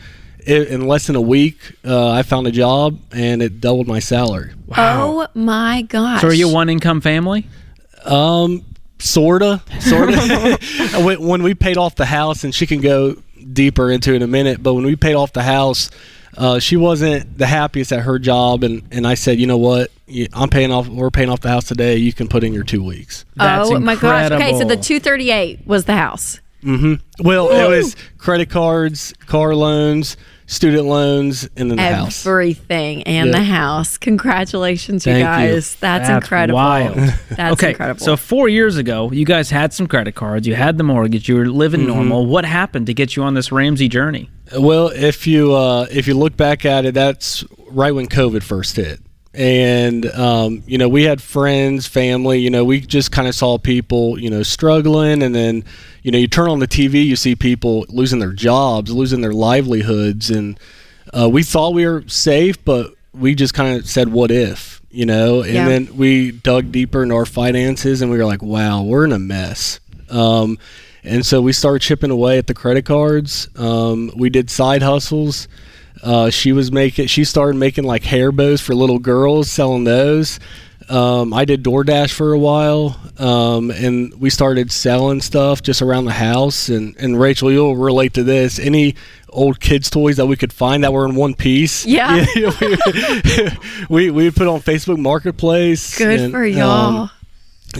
[0.47, 3.99] it, in less than a week, uh, I found a job, and it doubled my
[3.99, 4.53] salary.
[4.77, 6.21] Oh my gosh.
[6.21, 7.45] So are you a one income family?
[8.05, 8.63] Um,
[8.99, 10.57] sorta, sorta.
[11.03, 13.15] when when we paid off the house, and she can go
[13.51, 15.91] deeper into it in a minute, but when we paid off the house.
[16.35, 19.89] Uh, she wasn't the happiest at her job, and, and I said, you know what,
[20.33, 20.87] I'm paying off.
[20.87, 21.95] We're paying off the house today.
[21.95, 23.25] You can put in your two weeks.
[23.35, 24.29] That's oh my gosh.
[24.29, 26.39] Okay, so the 238 was the house.
[26.63, 27.25] Mm-hmm.
[27.25, 30.15] Well, it was credit cards, car loans,
[30.47, 32.25] student loans, and then the house.
[32.25, 33.37] Everything and Yeah.
[33.37, 33.97] the house.
[33.97, 35.53] Congratulations, you Thank you.
[35.53, 35.75] guys.
[35.75, 36.55] That's, That's incredible.
[36.57, 36.95] wild.
[36.95, 37.99] That's okay, incredible.
[38.03, 41.35] so four years ago, you guys had some credit cards, you had the mortgage, you
[41.35, 41.89] were living Mm-hmm.
[41.95, 42.25] normal.
[42.25, 44.29] What happened to get you on this Ramsey journey?
[44.57, 48.77] Well, if you uh, if you look back at it, that's right when COVID first
[48.77, 49.01] hit,
[49.37, 52.39] and um, you know we had friends, family.
[52.39, 55.63] You know, we just kind of saw people, you know, struggling, and then
[56.01, 59.33] you know you turn on the TV, you see people losing their jobs, losing their
[59.33, 60.59] livelihoods, and
[61.13, 65.05] uh, we thought we were safe, but we just kind of said, "What if?" You
[65.05, 65.67] know, and Yeah.
[65.67, 69.19] then we dug deeper into our finances, and we were like, "Wow, we're in a
[69.19, 70.57] mess." Um,
[71.03, 73.49] and so we started chipping away at the credit cards.
[73.55, 75.47] Um, we did side hustles.
[76.03, 77.07] Uh, she was making.
[77.07, 80.39] She started making like hair bows for little girls, selling those.
[80.89, 86.05] Um, I did DoorDash for a while, um, and we started selling stuff just around
[86.05, 86.69] the house.
[86.69, 88.57] And, and Rachel, you'll relate to this.
[88.57, 88.95] Any
[89.27, 92.25] old kids' toys that we could find that were in one piece, Yeah.
[93.89, 95.97] we we would put on Facebook Marketplace.
[95.97, 97.01] Good and, for y'all.
[97.03, 97.09] um,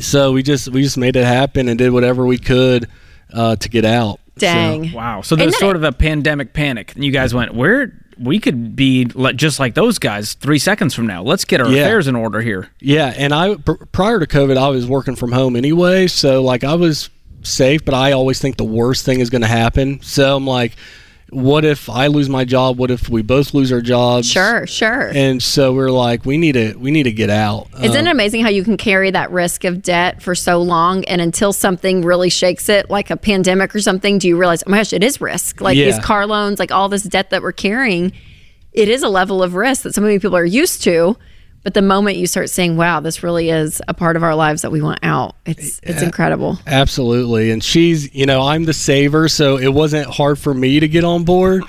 [0.02, 2.90] so we just we just made it happen and did whatever we could
[3.32, 4.20] uh, to get out.
[4.38, 4.92] So- Dang.
[4.92, 5.22] Wow.
[5.22, 6.94] So there And was sort of a pandemic panic.
[6.96, 11.08] And you guys went, where we could be just like those guys three seconds from
[11.08, 11.24] now.
[11.24, 11.82] Let's get our Yeah.
[11.84, 12.70] affairs in order here.
[12.80, 16.64] Yeah, and I pr- prior to COVID, I was working from home anyway, so like
[16.64, 17.10] I was
[17.44, 20.00] safe, but I always think the worst thing is going to happen.
[20.02, 20.74] So I'm like,
[21.30, 22.78] what if I lose my job?
[22.78, 24.30] What if we both lose our jobs?
[24.30, 25.12] Sure, sure.
[25.14, 27.68] And so we're like, we need to we need to get out.
[27.82, 31.04] Isn't Um, it amazing how you can carry that risk of debt for so long
[31.06, 34.70] and until something really shakes it, like a pandemic or something, do you realize, oh
[34.70, 35.60] my gosh, it is risk?
[35.60, 38.14] Like these car loans, like all this debt that we're carrying,
[38.72, 41.18] it is a level of risk that so many people are used to.
[41.64, 44.62] But the moment you start saying, wow, this really is a part of our lives
[44.62, 46.58] that we want out, it's it's incredible.
[46.66, 47.52] Absolutely.
[47.52, 51.04] And she's, you know, I'm the saver, so it wasn't hard for me to get
[51.04, 51.64] on board.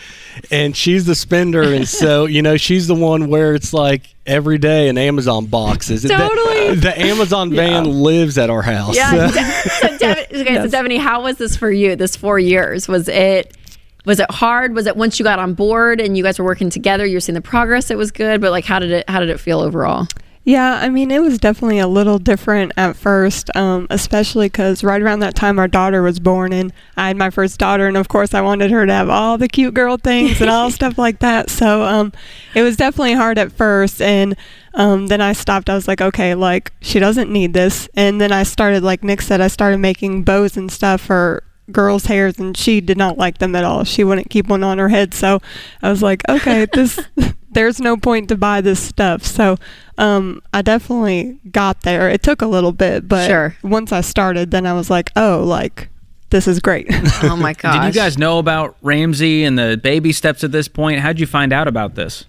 [0.53, 1.63] And she's the spender.
[1.63, 5.91] And so, you know, she's the one where it's like every day an Amazon box
[5.91, 6.03] is.
[6.03, 6.77] Totally.
[6.77, 8.95] The, the Amazon van lives at our house.
[8.97, 9.31] Yeah.
[9.79, 11.95] So, Devin, okay, so Devaney, how was this for you?
[11.95, 13.57] This four years was it?
[14.09, 14.75] Was it hard?
[14.75, 17.05] Was it once you got on board and you guys were working together?
[17.05, 17.91] You were seeing the progress.
[17.91, 19.05] It was good, but like, how did it?
[19.07, 20.09] How did it feel overall?
[20.45, 25.03] Yeah, I mean, it was definitely a little different at first, um, especially because right
[25.03, 28.09] around that time our daughter was born, and I had my first daughter, and of
[28.09, 31.19] course I wanted her to have all the cute girl things and all stuff like
[31.19, 31.51] that.
[31.51, 32.15] So um,
[32.55, 34.37] it was definitely hard at first, and
[34.73, 35.69] um, then I stopped.
[35.69, 39.21] I was like, okay, like she doesn't need this, and then I started, like Nick
[39.21, 43.39] said, I started making bows and stuff for girls' hairs, and she did not like
[43.39, 43.85] them at all.
[43.85, 45.41] She wouldn't keep one on her head, so
[45.83, 47.01] I was like, okay, this.
[47.51, 49.25] There's no point to buy this stuff.
[49.25, 49.57] So
[49.97, 52.11] um, I definitely got there.
[52.11, 53.57] It took a little bit, but Sure.
[53.63, 55.89] once I started, then I was like, oh, like
[56.31, 56.87] this is great.
[57.23, 57.87] Oh my gosh!
[57.87, 61.01] Did you guys know about Ramsey and the baby steps at this point?
[61.01, 62.27] How'd you find out about this?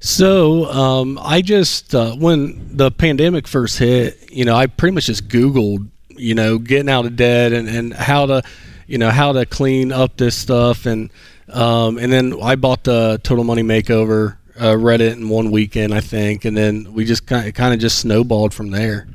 [0.00, 5.06] So um, I just uh, when the pandemic first hit, you know, I pretty much
[5.06, 5.88] just Googled,
[6.20, 8.42] you know, getting out of debt and, and how to,
[8.86, 11.10] you know, how to clean up this stuff, and
[11.48, 15.92] um, and then I bought the Total Money Makeover, uh, read it in one weekend,
[15.94, 19.08] I think, and then we just kind of, kind of just snowballed from there.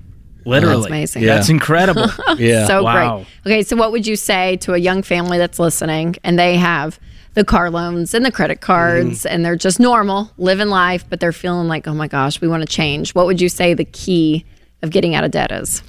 [0.47, 0.75] Literally.
[0.75, 1.23] That's amazing.
[1.23, 1.35] Yeah.
[1.35, 2.07] That's incredible.
[2.37, 2.67] Yeah.
[2.67, 3.15] so Wow.
[3.43, 3.51] great.
[3.53, 6.99] Okay, so what would you say to a young family that's listening and they have
[7.33, 9.27] the car loans and the credit cards Mm-hmm.
[9.33, 12.61] and they're just normal, living life, but they're feeling like, oh my gosh, we want
[12.61, 13.15] to change.
[13.15, 14.45] What would you say the key
[14.83, 15.81] of getting out of debt is?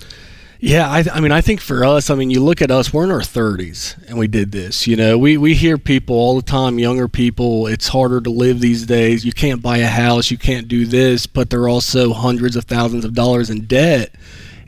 [0.59, 3.05] Yeah, I, I mean, I think for us, I mean, you look at us, we're
[3.05, 4.87] in our 30s and we did this.
[4.87, 8.61] You know, we, we hear people all the time, younger people, it's harder to live
[8.61, 9.25] these days.
[9.25, 13.05] You can't buy a house, you can't do this, but they're also hundreds of thousands
[13.05, 14.15] of dollars in debt.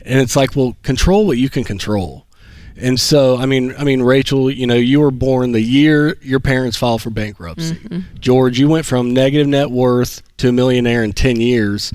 [0.05, 2.25] And it's like, well, control what you can control.
[2.77, 6.39] And so, I mean, I mean, Rachel, you know, you were born the year your
[6.39, 7.75] parents filed for bankruptcy.
[7.75, 8.17] Mm-hmm.
[8.19, 11.91] George, you went from negative net worth to a millionaire in 10 years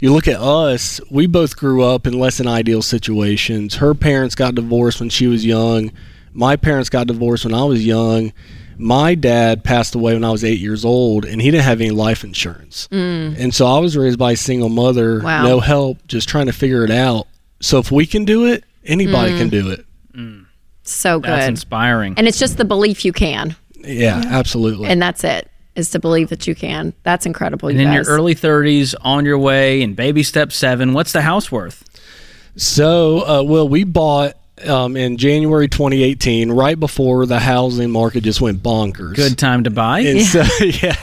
[0.00, 3.76] you look at us, we both grew up in less than ideal situations.
[3.76, 5.92] Her parents got divorced when she was young.
[6.32, 8.32] My parents got divorced when I was young.
[8.78, 11.90] My dad passed away when I was eight years old, and he didn't have any
[11.90, 12.88] life insurance.
[12.92, 13.38] Mm.
[13.38, 15.44] And so I was raised by a single mother, Wow.
[15.44, 17.26] no help, just trying to figure it out.
[17.60, 19.38] So if we can do it, anybody mm.
[19.38, 19.86] can do it.
[20.14, 20.44] Mm.
[20.82, 21.50] So That's good.
[21.50, 22.14] inspiring.
[22.18, 23.56] And it's just the belief you can.
[23.80, 24.88] Yeah, absolutely.
[24.88, 25.50] And that's it.
[25.76, 26.94] Is to believe that you can.
[27.02, 27.68] That's incredible.
[27.68, 31.22] And you in your early 30s, on your way, in baby step seven, what's the
[31.22, 31.84] house worth?
[32.56, 34.34] So, uh, well, we bought
[34.64, 39.14] um, in January 2018, right before the housing market just went bonkers.
[39.14, 40.00] Good time to buy.
[40.00, 40.96] And so yeah,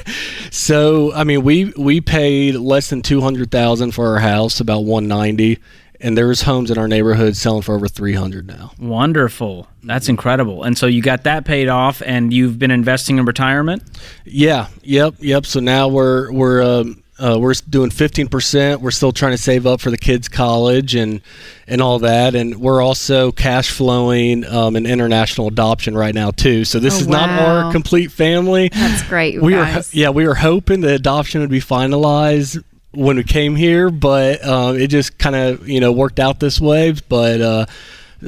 [0.49, 4.85] so I mean we we paid less than two hundred thousand for our house, about
[4.85, 5.59] one ninety,
[6.03, 8.71] and there's homes in our neighborhood selling for over three hundred now.
[8.79, 9.67] Wonderful.
[9.83, 10.63] That's incredible.
[10.63, 13.81] And so you got that paid off, and you've been investing in retirement.
[14.25, 15.45] Yeah, yep, yep.
[15.45, 18.81] So now we're we're um, uh, we're doing fifteen percent.
[18.81, 21.21] We're still trying to save up for the kids' college and
[21.67, 26.65] and all that, and we're also cash flowing um, an international adoption right now too.
[26.65, 28.69] So this Oh, is not our complete family.
[28.73, 29.93] That's great, you we were guys.
[29.93, 32.63] yeah we were hoping the adoption would be finalized
[32.93, 36.59] when we came here but um, it just kind of you know worked out this
[36.59, 37.65] way but uh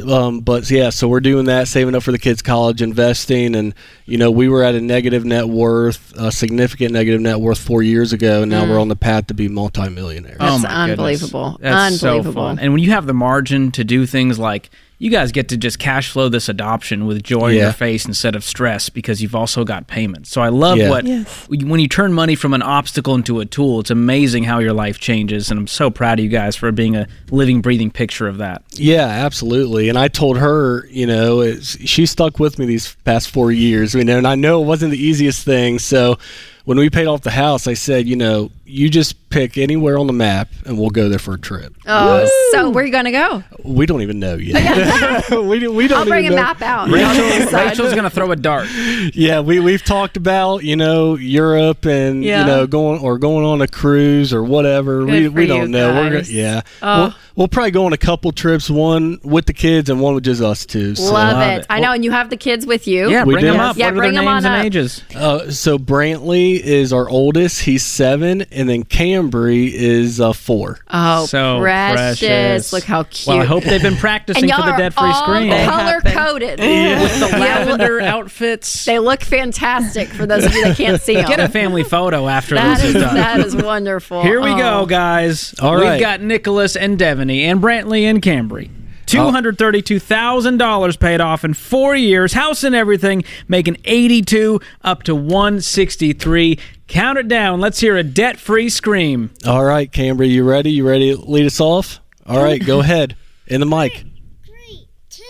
[0.04, 3.74] um, but yeah, so we're doing that, saving up for the kids' college, investing, and
[4.06, 7.82] you know we were at a negative net worth, a significant negative net worth four
[7.82, 10.38] years ago, and now we're on the path to be multimillionaires.
[10.38, 10.92] That's oh my goodness.
[10.92, 11.58] unbelievable.
[11.62, 12.34] That's Unbelievable.
[12.34, 12.60] so fun.
[12.60, 15.78] And when you have the margin to do things like you guys get to just
[15.78, 19.64] cash flow this adoption with joy in your face instead of stress because you've also
[19.66, 20.30] got payments.
[20.32, 20.90] So I love Yeah.
[20.90, 21.46] what Yes.
[21.50, 23.82] when you turn money from an obstacle into a tool.
[23.82, 26.96] It's amazing how your life changes, and I'm so proud of you guys for being
[26.96, 28.64] a living, breathing picture of that.
[28.72, 29.90] Yeah, absolutely.
[29.90, 33.94] And I told her, you know, it's, she stuck with me these past four years,
[33.96, 35.78] you know, and I know it wasn't the easiest thing.
[35.80, 36.18] So
[36.64, 40.08] when we paid off the house, I said, you know, you just pick anywhere on
[40.08, 41.76] the map and we'll go there for a trip.
[41.86, 43.44] Oh, so where are you going to go?
[43.64, 45.30] We don't even know yet.
[45.32, 46.36] we, don't- we don't I'll bring a know.
[46.38, 46.90] map out.
[46.90, 48.68] Rachel, Rachel's gonna throw a dart.
[49.14, 52.42] Yeah, we we've talked about you know Europe and Yeah.
[52.42, 55.06] you know going or going on a cruise or whatever.
[55.06, 55.94] we Good for we don't you know.
[55.94, 56.62] We're gonna, yeah.
[56.82, 57.02] Oh.
[57.04, 60.24] We'll, we'll probably go on a couple trips, one with the kids and one with
[60.24, 60.96] just us two.
[60.96, 61.60] So, Love, Love it.
[61.62, 61.66] it.
[61.70, 63.10] I know, and you have the kids with you.
[63.10, 63.54] Yeah, We bring did.
[63.54, 63.78] them up.
[63.78, 64.66] Yeah, what are bring their them names on and up.
[64.66, 65.04] ages?
[65.16, 67.62] uh, so Brantley is our oldest.
[67.64, 70.80] He's seven, and then Cambry is uh, four.
[70.90, 72.20] Oh, So precious.
[72.20, 72.74] precious.
[72.74, 73.28] Look how cute.
[73.28, 75.52] Well, I hope they've been practicing for the are debt free all screen.
[75.52, 76.60] color coded.
[76.60, 78.86] With the lavender outfits.
[78.86, 81.26] They look fantastic for those of you that can't see them.
[81.28, 83.16] Get a family photo after that this is is done.
[83.16, 84.22] that is wonderful.
[84.24, 84.58] Here we Oh.
[84.58, 85.54] go, guys.
[85.60, 85.92] All right.
[85.94, 88.70] We've got Nicholas and Devaney and Brantley and Cambry.
[89.06, 94.60] Two hundred thirty-two thousand dollars paid off in four years, house and everything, making eighty-two
[94.84, 96.58] up to one sixty-three.
[96.88, 97.60] Count it down.
[97.60, 99.32] Let's hear a debt-free scream.
[99.46, 100.72] All right, Cambry, you ready?
[100.72, 102.00] You ready to lead us off?
[102.26, 103.16] All right, go ahead.
[103.48, 104.06] In the mic.
[104.46, 105.24] Three, two,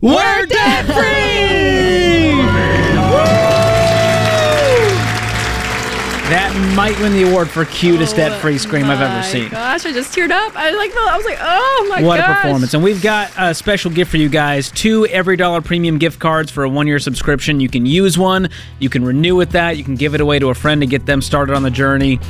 [0.00, 0.14] one.
[0.14, 2.47] We're debt free.
[6.28, 9.48] That might win the award for cutest oh debt-free scream I've ever seen.
[9.48, 10.54] Gosh, I just teared up.
[10.54, 10.90] I like.
[10.94, 12.06] I was like, oh my god.
[12.06, 12.28] What gosh.
[12.28, 12.74] a performance.
[12.74, 16.64] And we've got a special gift for you guys two EveryDollar Premium gift cards for
[16.64, 17.60] a one year subscription.
[17.60, 20.50] You can use one, you can renew with that, you can give it away to
[20.50, 22.20] a friend to get them started on the journey.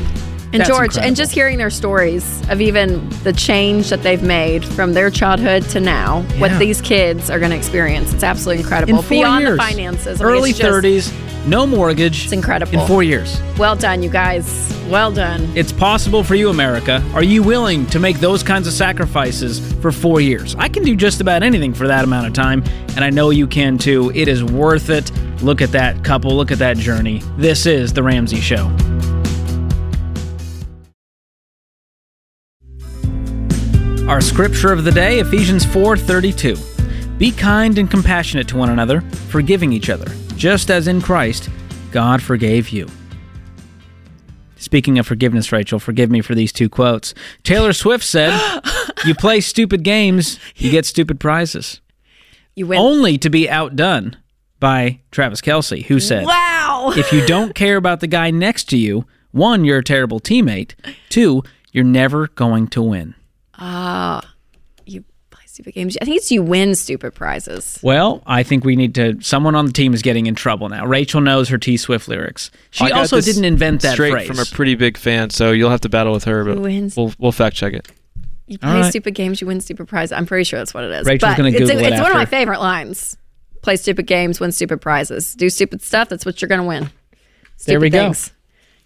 [0.51, 1.07] And That's George, incredible.
[1.09, 5.63] and just hearing their stories of even the change that they've made from their childhood
[5.71, 8.97] to now, what these kids are going to experience, it's absolutely incredible.
[8.97, 9.59] in four Beyond years.
[9.59, 12.25] the finances, I mean, early 30s, no mortgage.
[12.25, 12.81] It's incredible.
[12.81, 13.39] In four years.
[13.59, 14.75] Well done, you guys.
[14.89, 15.43] Well done.
[15.55, 17.03] It's possible for you, America.
[17.13, 20.55] Are you willing to make those kinds of sacrifices for four years?
[20.59, 22.65] I can do just about anything for that amount of time,
[22.97, 24.11] and I know you can too.
[24.15, 25.13] It is worth it.
[25.43, 27.23] Look at that couple, look at that journey.
[27.37, 28.75] This is The Ramsey Show.
[34.09, 36.57] Our scripture of the day, Ephesians 4:32.
[37.19, 41.51] Be kind and compassionate to one another, forgiving each other, just as in Christ
[41.93, 42.89] God forgave you.
[44.57, 47.13] Speaking of forgiveness, Rachel, forgive me for these two quotes.
[47.43, 48.33] Taylor Swift said,
[49.05, 51.83] "You play stupid games, you get stupid prizes."
[52.57, 52.79] You win.
[52.79, 54.17] Only to be outdone
[54.59, 56.95] by Travis Kelce, who said, wow.
[56.97, 60.75] if you don't care about the guy next to you, one, you're a terrible teammate.
[61.11, 63.15] Two, you're never going to win.
[63.59, 64.23] Ah,
[64.87, 65.97] you play stupid games.
[66.01, 67.79] I think it's you win stupid prizes.
[67.83, 69.21] Well, I think we need to.
[69.21, 70.87] Someone on the team is getting in trouble now.
[70.87, 72.51] Rachel knows her T Swift lyrics.
[72.71, 74.27] She I also didn't invent that straight phrase.
[74.29, 76.97] from a pretty big fan, so you'll have to battle with her, but Who wins?
[76.97, 77.89] we'll we'll fact check it.
[78.47, 78.89] You play right.
[78.89, 80.13] stupid games, you win stupid prizes.
[80.13, 81.07] I'm pretty sure that's what it is.
[81.07, 83.17] Rachel's but gonna it's, Google it it's one of my favorite lines.
[83.61, 85.35] Play stupid games, win stupid prizes.
[85.35, 86.09] Do stupid stuff.
[86.09, 86.91] That's what you're going to win.
[87.57, 88.13] Stupid There we go.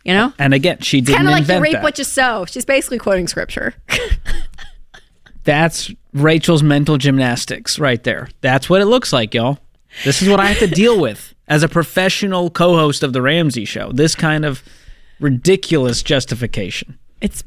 [0.05, 1.83] You know, and again, she didn't kind of like you reap that.
[1.83, 2.45] what you sow.
[2.45, 3.75] She's basically quoting scripture.
[5.45, 8.29] That's Rachel's mental gymnastics right there.
[8.41, 9.59] That's what it looks like, y'all.
[10.05, 13.65] This is what I have to deal with as a professional co-host of the Ramsey
[13.65, 13.93] show.
[13.93, 14.63] This kind of
[15.21, 16.99] ridiculous justification.
[17.21, 17.45] It's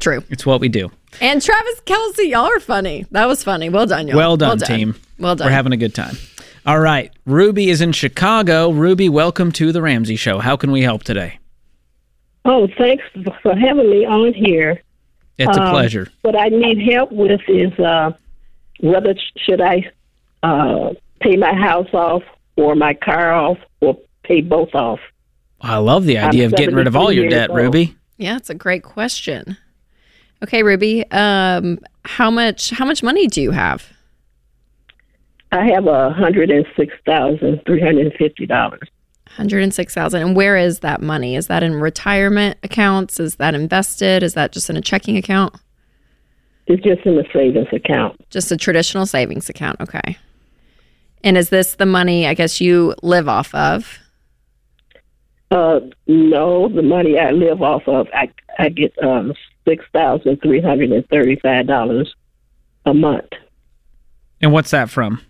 [0.00, 0.22] true.
[0.30, 0.90] It's what we do.
[1.20, 3.06] And Travis Kelce, y'all are funny.
[3.10, 3.68] That was funny.
[3.68, 4.16] Well done, y'all.
[4.16, 4.94] Well done, team.
[5.18, 5.46] Well done.
[5.46, 6.16] We're having a good time.
[6.66, 7.10] All right.
[7.24, 8.70] Ruby is in Chicago.
[8.70, 10.38] Ruby, welcome to the Ramsey show.
[10.38, 11.39] How can we help today?
[12.44, 13.04] Oh, thanks
[13.42, 14.80] for having me on here.
[15.38, 16.08] It's a Um, pleasure.
[16.22, 18.12] What I need help with is uh,
[18.80, 19.90] whether sh- should I
[20.42, 22.22] uh, pay my house off
[22.56, 25.00] or my car off or pay both off.
[25.60, 27.58] I love the idea I'm of getting rid of all your debt, old.
[27.58, 27.94] Ruby.
[28.16, 29.56] Yeah, it's a great question.
[30.42, 33.90] Okay, Ruby, um, how much how much money do you have?
[35.52, 38.88] I have a hundred and six thousand three hundred and fifty dollars.
[39.30, 40.20] 106,000.
[40.20, 41.36] And where is that money?
[41.36, 43.20] Is that in retirement accounts?
[43.20, 44.22] Is that invested?
[44.22, 45.54] Is that just in a checking account?
[46.66, 48.20] It's just in the savings account.
[48.30, 49.80] Just a traditional savings account.
[49.80, 50.16] Okay.
[51.22, 53.98] And is this the money I guess you live off of?
[55.50, 59.34] Uh, no, the money I live off of, I I get um
[59.66, 62.14] six thousand three hundred and thirty five dollars
[62.86, 63.30] a month.
[64.40, 65.20] And what's that from?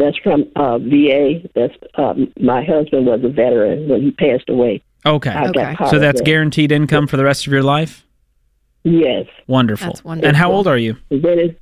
[0.00, 1.46] That's from uh, VA.
[1.54, 4.82] That's um, my husband was a veteran when he passed away.
[5.04, 5.28] Okay.
[5.28, 8.06] I got So that's guaranteed income for the rest of your life?
[8.82, 9.26] Yes.
[9.46, 9.88] Wonderful.
[9.88, 10.28] That's wonderful.
[10.28, 10.96] And how old are you?
[11.10, 11.54] Then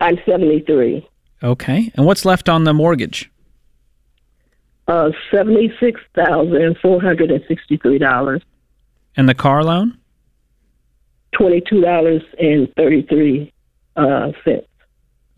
[0.00, 1.06] I'm seventy three.
[1.42, 1.92] Okay.
[1.94, 3.30] And what's left on the mortgage?
[4.86, 8.40] Uh, seventy six thousand four hundred and sixty three dollars.
[9.14, 9.98] And the car loan?
[11.32, 13.52] Twenty two dollars and thirty three
[13.94, 14.67] uh, cents.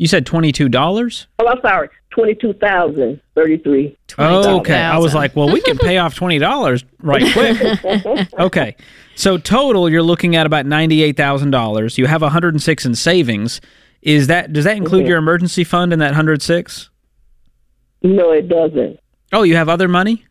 [0.00, 1.26] You said $22?
[1.40, 1.90] Oh, I'm sorry.
[2.08, 3.96] Twenty two thousand thirty three.
[4.18, 4.74] Oh, okay.
[4.80, 8.32] I was like, well, we can pay off $20 right quick.
[8.40, 8.76] okay.
[9.14, 11.98] So total you're looking at about $98,000.
[11.98, 13.60] You have 106 in savings.
[14.02, 15.08] Is that does that include Mhm.
[15.08, 16.88] your emergency fund in that 106?
[18.02, 18.98] No, it doesn't.
[19.32, 20.24] Oh, you have other money?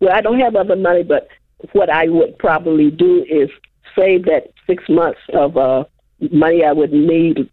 [0.00, 1.28] Well, I don't have other money, but
[1.72, 3.48] what I would probably do is
[3.96, 5.84] save that six months of uh,
[6.32, 7.48] money I would need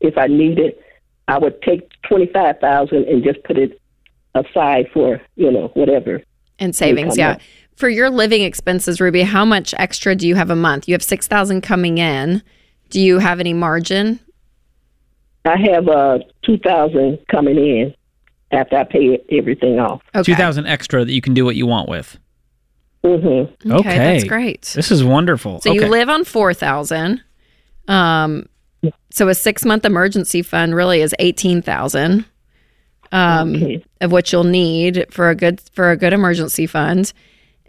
[0.00, 0.82] if I need it.
[1.28, 3.80] I would take twenty five thousand and just put it
[4.34, 6.22] aside for you know whatever.
[6.58, 7.32] And savings, yeah.
[7.32, 7.40] up.
[7.76, 10.88] For your living expenses, Ruby, how much extra do you have a month?
[10.88, 12.42] You have 6,000 coming in.
[12.90, 14.18] Do you have any margin?
[15.44, 17.94] I have uh two thousand coming in
[18.50, 20.02] after I pay everything off.
[20.14, 20.32] Okay.
[20.34, 22.18] 2000 extra that you can do what you want with.
[23.04, 23.72] Mm-hmm.
[23.72, 24.62] Okay, that's great.
[24.74, 25.60] This is wonderful.
[25.60, 25.80] So okay.
[25.80, 27.22] you live on 4,000.
[27.86, 28.48] Um
[29.10, 32.24] so a 6-month emergency fund really is 18,000.
[33.10, 37.12] Um of what you'll need for a good for a good emergency fund.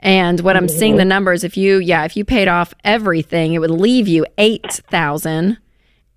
[0.01, 3.59] And what I'm seeing the numbers if you yeah, if you paid off everything, it
[3.59, 5.57] would leave you 8,000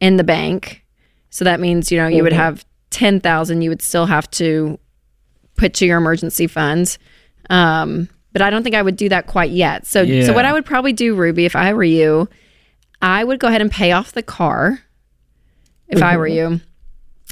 [0.00, 0.85] in the bank.
[1.31, 4.78] So that means, you know, you would have 10,000 you would still have to
[5.57, 6.98] put to your emergency fund.
[7.48, 9.87] Um, but I don't think I would do that quite yet.
[9.87, 10.26] So, Yeah.
[10.26, 12.28] so what I would probably do, Ruby, if I were you,
[13.03, 14.81] I would go ahead and pay off the car.
[15.88, 16.35] If I were Mhm.
[16.35, 16.61] you,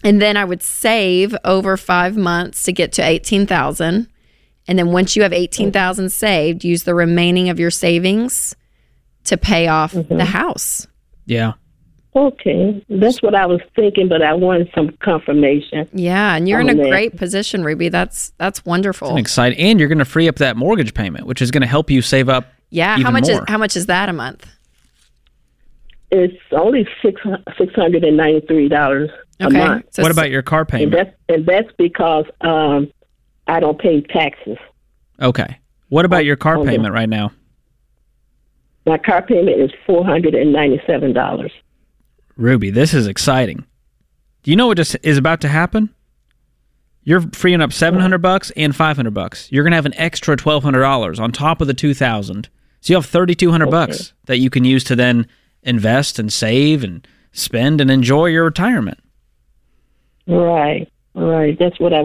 [0.04, 4.08] and then I would save over five months to get to eighteen thousand,
[4.68, 8.54] and then once you have eighteen thousand saved, use the remaining of your savings
[9.24, 10.86] to pay off the house.
[11.24, 11.52] Yeah.
[12.16, 15.88] Okay, that's what I was thinking, but I wanted some confirmation.
[15.94, 16.88] Yeah, and you're in a that.
[16.88, 17.88] great position, Ruby.
[17.88, 19.16] That's that's wonderful.
[19.16, 19.58] Exciting.
[19.58, 22.02] And you're going to free up that mortgage payment, which is going to help you
[22.02, 23.38] save up Yeah, even how much more.
[23.38, 24.44] is how much is that a month?
[26.10, 27.20] It's only six
[27.56, 29.86] six hundred and ninety three dollars a month.
[29.90, 30.92] so what about your car And payment?
[30.92, 32.90] that's and that's because um,
[33.46, 34.58] I don't pay taxes.
[35.22, 35.58] Okay.
[35.88, 37.32] What about your car payment right now?
[38.86, 41.52] My car payment is four hundred and ninety seven dollars.
[42.36, 43.64] Ruby, this is exciting.
[44.42, 45.94] Do you know what just is about to happen?
[47.02, 49.50] You're freeing up 700 bucks and 500 bucks.
[49.50, 52.48] You're going to have an extra $1200 on top of the 2000.
[52.80, 55.26] So you have 3200 bucks that you can use to then
[55.62, 58.98] invest and save and spend and enjoy your retirement.
[60.26, 61.58] Right, right.
[61.58, 62.02] That's what I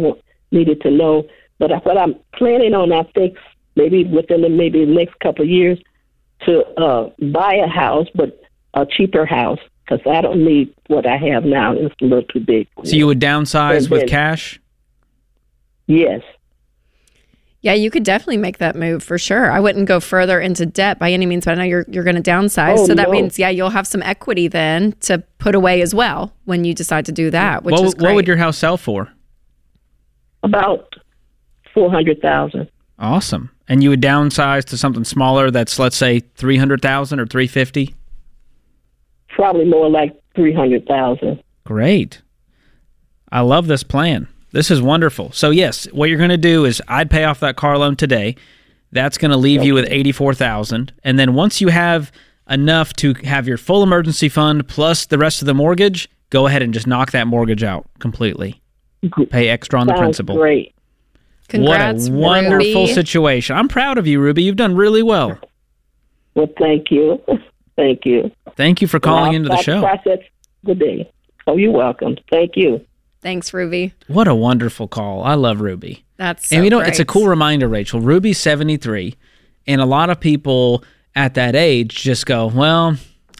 [0.51, 1.27] needed to know.
[1.59, 3.37] But I- what I'm planning on, I think,
[3.75, 5.79] maybe within the maybe the next couple of years,
[6.45, 8.41] to uh, buy a house, but
[8.73, 11.73] a cheaper house, because I don't need what I have now.
[11.73, 12.67] It's a little too big.
[12.83, 14.59] So you would downsize And with cash?
[15.87, 16.21] Yes.
[17.65, 19.49] Yeah, you could definitely make that move for sure.
[19.49, 22.15] I wouldn't go further into debt by any means, but I know you're you're going
[22.15, 22.77] to downsize.
[22.77, 23.11] Oh, so that no.
[23.11, 27.07] means yeah, you'll have some equity then to put away as well when you decide
[27.07, 28.09] to do that, which what, is great.
[28.09, 29.11] what would your house sell for?
[30.43, 30.93] About
[31.73, 32.69] four hundred thousand.
[32.99, 33.49] Awesome.
[33.67, 37.95] And you would downsize to something smaller that's let's say 300,000 or 350?
[39.29, 41.41] Probably more like three hundred thousand.
[41.63, 42.21] Great.
[43.31, 44.27] I love this plan.
[44.55, 45.33] This is wonderful.
[45.33, 48.37] So yes, what you're going to do is I'd pay off that car loan today.
[48.93, 52.09] That's going to leave you with 84,000 and then once you have
[52.49, 56.61] enough to have your full emergency fund plus the rest of the mortgage, go ahead
[56.61, 58.61] and just knock that mortgage out completely.
[59.29, 60.37] Pay extra on the Sounds principal.
[60.37, 60.73] Great.
[61.49, 62.93] Congrats, what a wonderful Ruby.
[62.93, 63.57] situation.
[63.57, 64.43] I'm proud of you, Ruby.
[64.43, 65.37] You've done really well.
[66.33, 67.21] Well, thank you.
[67.75, 68.31] thank you.
[68.55, 69.81] Thank you for calling I'll into the start show.
[69.81, 70.19] Process
[70.63, 71.11] the day.
[71.45, 72.15] Oh, you're welcome.
[72.31, 72.79] Thank you.
[73.25, 73.91] Thanks, Ruby.
[74.05, 75.23] What a wonderful call.
[75.23, 76.05] I love Ruby.
[76.17, 77.99] That's so and you know, it's a cool reminder, Rachel.
[77.99, 79.15] Ruby's 73,
[79.65, 80.83] and a lot of people
[81.15, 82.97] at that age just go, Well,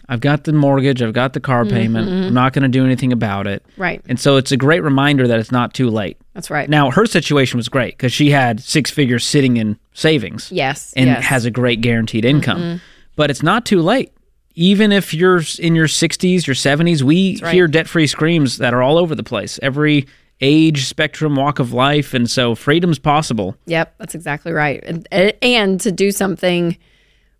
[0.08, 2.26] I've got the mortgage, I've got the car payment, Mhm.
[2.26, 3.64] I'm not going to do anything about it.
[3.76, 4.02] Right.
[4.08, 6.16] And so it's a great reminder that it's not too late.
[6.34, 6.68] That's right.
[6.68, 10.50] Now, her situation was great because she had six figures sitting in savings.
[10.50, 11.24] Yes, And yes.
[11.26, 12.60] has a great guaranteed income.
[12.60, 12.80] Mhm.
[13.14, 14.10] But it's not too late.
[14.56, 17.52] Even if you're in your 60s, your 70s, we right.
[17.52, 19.60] hear debt free screams that are all over the place.
[19.62, 20.06] Every
[20.40, 22.14] age, spectrum, walk of life.
[22.14, 23.56] And so freedom's possible.
[23.66, 24.82] Yep, that's exactly right.
[24.84, 25.06] And
[25.42, 26.76] and to do something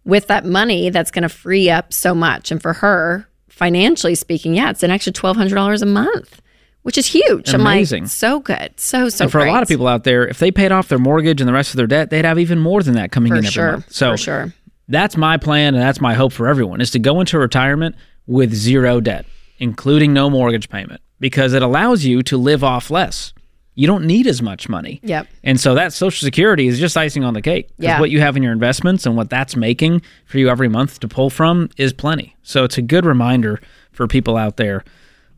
[0.05, 2.51] with that money that's going to free up so much.
[2.51, 6.41] And for her, financially speaking, yeah, it's an extra twelve hundred dollars a month,
[6.83, 7.53] which is huge.
[7.53, 7.99] Amazing.
[7.99, 9.25] I'm like, so good, so so.
[9.25, 11.49] and for a lot of people out there, if they paid off their mortgage and
[11.49, 13.51] the rest of their debt, they'd have even more than that coming For in every
[13.51, 13.93] sure, month.
[13.93, 14.55] So for sure.
[14.89, 18.53] That's my plan and that's my hope for everyone is to go into retirement with
[18.55, 19.26] zero debt,
[19.59, 23.32] including no mortgage payment, because it allows you to live off less.
[23.74, 25.01] You don't need as much money.
[25.03, 25.26] Yep.
[25.45, 27.68] And so that Social Security is just icing on the cake.
[27.76, 28.01] Yeah.
[28.01, 31.09] What you have in your investments and what that's making for you every month to
[31.09, 32.34] pull from is plenty.
[32.43, 33.61] So it's a good reminder
[33.93, 34.82] for people out there.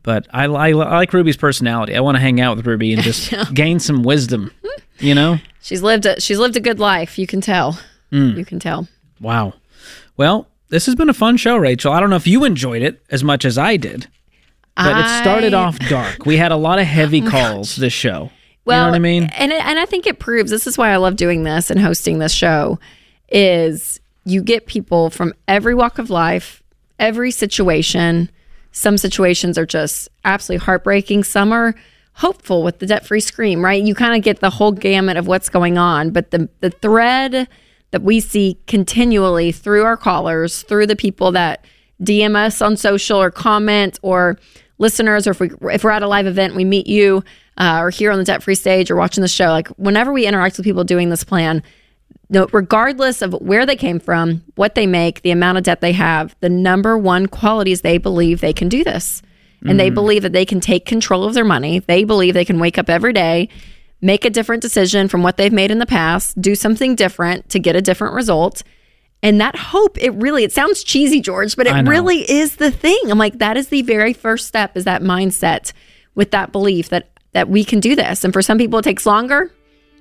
[0.03, 1.97] But I, I, I like Ruby's personality.
[1.97, 4.51] I want to hang out with Ruby and just gain some wisdom.
[4.99, 5.37] You know?
[5.61, 7.19] She's lived a she's lived a good life.
[7.19, 7.77] You can tell.
[8.13, 8.37] Mm.
[8.37, 8.87] You can tell.
[9.21, 9.53] Wow.
[10.17, 11.91] Well, this has been a fun show, Rachel.
[11.91, 14.07] I don't know if you enjoyed it as much as I did,
[14.75, 16.25] but it started Oh off dark.
[16.25, 18.31] We had a lot of heavy oh calls this show.
[18.65, 19.23] Well, you know what I mean?
[19.35, 21.79] And it- and I think it proves this is why I love doing this and
[21.79, 22.79] hosting this show
[23.29, 26.61] is you get people from every walk of life,
[26.99, 28.29] every situation.
[28.71, 31.23] Some situations are just absolutely heartbreaking.
[31.23, 31.73] Some are
[32.13, 33.81] hopeful with the debt-free scream, right?
[33.81, 37.47] You kind of get the whole gamut of what's going on, but the the thread
[37.91, 41.65] that we see continually through our callers, through the people that
[42.01, 44.37] DM us on social or comment or
[44.77, 47.23] listeners, or if we if we're at a live event, we meet you,
[47.57, 49.47] uh, or here on the debt free stage or watching the show.
[49.49, 51.61] Like whenever we interact with people doing this plan,
[52.29, 55.91] no, regardless of where they came from, what they make, the amount of debt they
[55.93, 59.21] have, the number one quality is they believe they can do this.
[59.65, 59.95] And they Mhm.
[59.95, 61.79] believe that they can take control of their money.
[61.79, 63.49] They believe they can wake up every day,
[64.01, 67.59] make a different decision from what they've made in the past, do something different to
[67.59, 68.63] get a different result.
[69.21, 72.99] And that hope, it really, it sounds cheesy, George, but it really is the thing.
[73.09, 75.73] I'm like, that is the very first step is that mindset
[76.15, 78.23] with that belief that that we can do this.
[78.23, 79.51] And for some people it takes longer,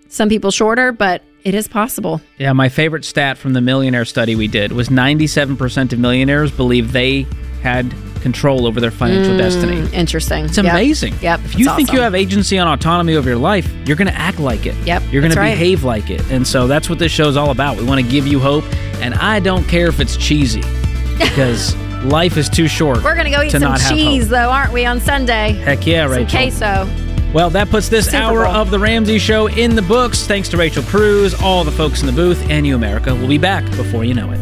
[0.09, 2.21] some people shorter, but it is possible.
[2.39, 6.93] Yeah, my favorite stat from the millionaire study we did was 97% of millionaires believe
[6.93, 7.27] they
[7.63, 9.89] had control over their financial Mm, destiny.
[9.97, 10.45] Interesting.
[10.45, 11.15] It's amazing.
[11.21, 11.41] Yep.
[11.45, 14.39] If you think you have agency and autonomy over your life, you're going to act
[14.41, 14.75] like it.
[14.87, 15.51] Yep, You're going to that's right.
[15.53, 16.23] behave like it.
[16.31, 17.77] And so that's what this show's all about.
[17.77, 18.65] We want to give you hope.
[19.01, 20.63] And I don't care if it's cheesy
[21.19, 23.03] because life is too short.
[23.05, 25.53] We're gonna go eat to some cheese though, aren't we, on Sunday?
[25.53, 26.31] Heck yeah, some Rachel.
[26.39, 26.89] queso.
[27.33, 28.55] Well, that puts this Super hour Bowl.
[28.55, 30.27] of The Ramsey Show in the books.
[30.27, 33.15] Thanks to Rachel Cruz, all the folks in the booth, and you, America.
[33.15, 34.39] We'll be back before you know it.